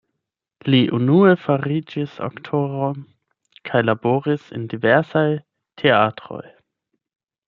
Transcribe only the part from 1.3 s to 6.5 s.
fariĝis aktoro kaj laboris en diversaj teatroj.